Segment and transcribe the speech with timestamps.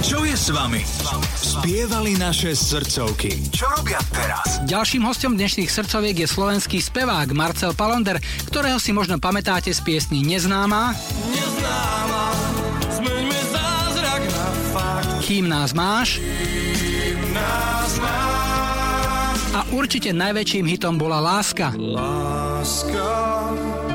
[0.00, 0.80] Čo je s vami?
[1.36, 3.52] Spievali naše srdcovky.
[3.52, 4.64] Čo robia teraz?
[4.64, 8.16] Ďalším hostom dnešných srdcoviek je slovenský spevák Marcel Palonder,
[8.48, 10.96] ktorého si možno pamätáte z piesni Neznáma.
[11.28, 12.24] Neznáma,
[13.52, 15.20] zázrak na fakt.
[15.20, 16.16] Kým nás máš.
[16.16, 19.38] Kým nás máš.
[19.52, 21.76] A určite najväčším hitom bola Láska.
[21.76, 23.12] Láska,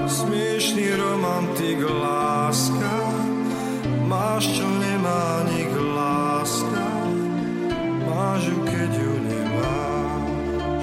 [0.06, 2.94] smiešný romantik, láska,
[4.06, 5.55] máš čo nemá nik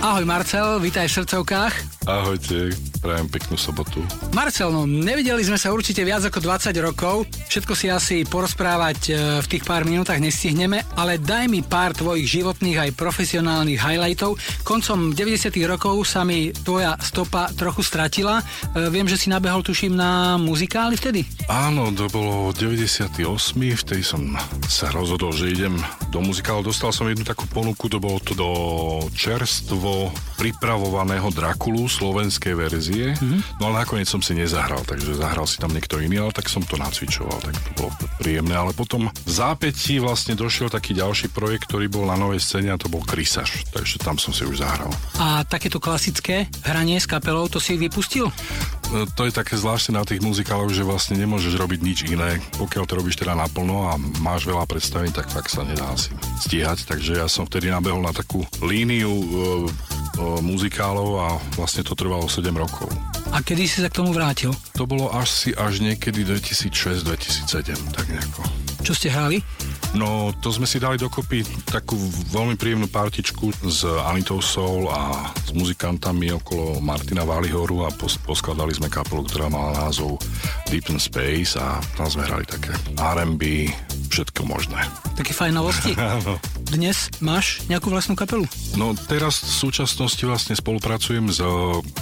[0.03, 1.75] Ahoj Marcel, vítaj v srdcovkách.
[2.11, 3.99] Ahojte, prajem peknú sobotu.
[4.31, 9.13] Marcel, no nevideli sme sa určite viac ako 20 rokov, všetko si asi porozprávať e,
[9.43, 14.39] v tých pár minútach nestihneme, ale daj mi pár tvojich životných aj profesionálnych highlightov.
[14.63, 18.39] Koncom 90 rokov sa mi tvoja stopa trochu stratila.
[18.41, 21.27] E, viem, že si nabehol, tuším, na muzikály vtedy?
[21.51, 23.19] Áno, to bolo 98,
[23.83, 24.39] vtedy som
[24.71, 25.75] sa rozhodol, že idem
[26.15, 26.63] do muzikálu.
[26.63, 28.51] Dostal som jednu takú ponuku, to bolo to do
[29.11, 33.63] čerstvo pripravovaného Drakulu slovenskej verzie, mm-hmm.
[33.63, 36.67] no ale nakoniec som si nezahral, takže zahral si tam niekto iný, ale tak som
[36.67, 41.71] to nacvičoval, tak to bolo príjemné, ale potom v zápätí vlastne došiel taký ďalší projekt,
[41.71, 44.91] ktorý bol na novej scéne a to bol Krysaš, takže tam som si už zahral.
[45.23, 48.27] A takéto klasické hranie s kapelou, to si vypustil?
[48.91, 52.43] No, to je také zvláštne na tých muzikáloch, že vlastne nemôžeš robiť nič iné.
[52.61, 56.85] Pokiaľ to robíš teda naplno a máš veľa predstavín, tak fakt sa nedá asi stíhať.
[56.91, 59.92] Takže ja som vtedy nabehol na takú líniu e, e,
[60.41, 62.89] muzikálov a vlastne to trvalo 7 rokov.
[63.33, 64.53] A kedy si sa k tomu vrátil?
[64.77, 68.45] To bolo až si až niekedy 2006-2007, tak nejako.
[68.83, 69.39] Čo ste hrali?
[69.93, 71.95] No, to sme si dali dokopy takú
[72.33, 78.73] veľmi príjemnú partičku s Anitou Soul a s muzikantami okolo Martina Valihoru a pos- poskladali
[78.73, 80.17] sme kapelu, ktorá mala názov
[80.73, 83.69] Deep in Space a tam sme hrali také R&B,
[84.13, 84.77] všetko možné.
[85.17, 85.97] Také fajnovosti?
[86.21, 86.37] Áno.
[86.69, 88.45] Dnes máš nejakú vlastnú kapelu?
[88.77, 91.41] No teraz v súčasnosti vlastne spolupracujem s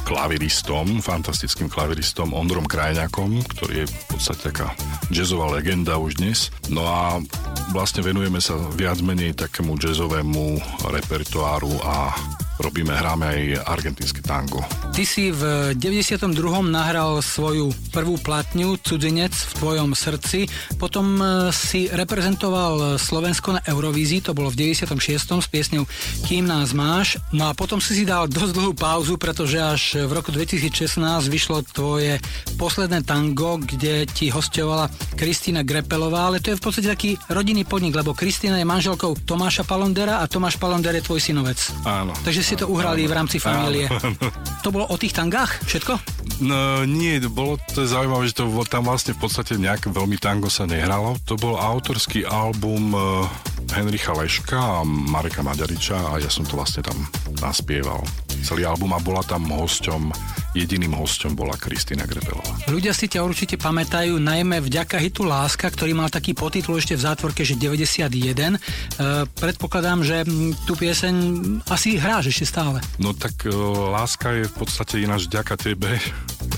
[0.02, 4.74] klaviristom, fantastickým klaviristom Ondrom Krajňakom, ktorý je v podstate taká
[5.14, 6.51] jazzová legenda už dnes.
[6.67, 7.23] No a
[7.70, 10.58] vlastne venujeme sa viac menej takému jazzovému
[10.90, 12.14] repertoáru a
[12.60, 14.60] robíme, hráme aj argentínske tango.
[14.92, 16.36] Ty si v 92.
[16.68, 20.44] nahral svoju prvú platňu Cudzinec v tvojom srdci,
[20.76, 24.92] potom e, si reprezentoval Slovensko na Eurovízii, to bolo v 96.
[25.40, 25.88] s piesňou
[26.28, 30.12] Kým nás máš, no a potom si si dal dosť dlhú pauzu, pretože až v
[30.12, 32.20] roku 2016 vyšlo tvoje
[32.60, 37.96] posledné tango, kde ti hostovala Kristýna Grepelová, ale to je v podstate taký rodinný podnik,
[37.96, 41.58] lebo Kristýna je manželkou Tomáša Palondera a Tomáš Palonder je tvoj synovec.
[41.88, 42.12] Áno.
[42.20, 43.86] Takže si to uhrali v rámci familie.
[44.66, 45.92] To bolo o tých tangách všetko?
[46.42, 50.66] No nie, bolo to zaujímavé, že to tam vlastne v podstate nejaké veľmi tango sa
[50.66, 51.14] nehralo.
[51.30, 53.24] To bol autorský album uh,
[53.70, 56.98] Henricha Leška a Mareka Maďariča a ja som to vlastne tam
[57.39, 58.02] naspieval.
[58.42, 60.10] Celý album a bola tam hosťom
[60.50, 62.66] Jediným hosťom bola Kristýna Grebelová.
[62.66, 67.06] Ľudia si ťa určite pamätajú najmä vďaka hitu Láska, ktorý mal taký potitul ešte v
[67.06, 68.11] zátvorke, že 91.
[68.11, 68.58] E,
[69.30, 70.27] predpokladám, že
[70.66, 71.14] tú pieseň
[71.70, 72.83] asi hráš ešte stále.
[72.98, 73.55] No tak e,
[73.94, 76.02] Láska je v podstate ináč vďaka tebe.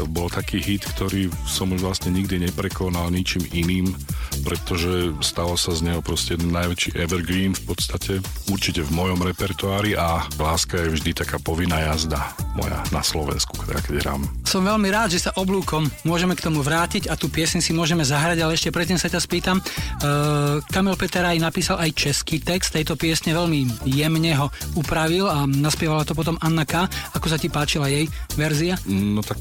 [0.00, 3.92] To bol taký hit, ktorý som už vlastne nikdy neprekonal ničím iným,
[4.40, 10.24] pretože stalo sa z neho proste najväčší evergreen v podstate, určite v mojom repertoári a
[10.40, 14.22] Láska je vždy taká povinná jazda moja na Slovensku, ktorá keď hrám.
[14.48, 18.04] Som veľmi rád, že sa oblúkom môžeme k tomu vrátiť a tú piesň si môžeme
[18.04, 19.56] zahrať, ale ešte predtým sa ťa spýtam.
[19.60, 26.04] Uh, Kamil Peteraj napísal aj český text tejto piesne, veľmi jemne ho upravil a naspievala
[26.04, 26.88] to potom Anna K.
[27.16, 28.76] Ako sa ti páčila jej verzia?
[28.88, 29.38] No tak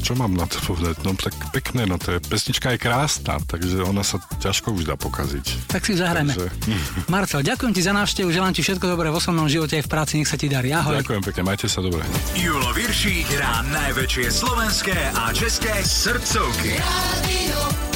[0.00, 1.04] čo mám na to povedať?
[1.04, 4.96] No tak pekné, no to je, pesnička je krásna, takže ona sa ťažko už dá
[4.96, 5.70] pokaziť.
[5.70, 6.32] Tak si zahrajme.
[6.32, 6.50] Takže...
[7.12, 10.12] Marcel, ďakujem ti za návštevu, želám ti všetko dobré v osobnom živote aj v práci,
[10.18, 10.72] nech sa ti darí.
[10.72, 10.98] Ahoj.
[11.04, 12.02] Ďakujem pekne, majte sa dobre.
[12.34, 16.80] Julo Viršík hrá najväčšie slovenské a české srdcovky.
[16.80, 17.89] Radio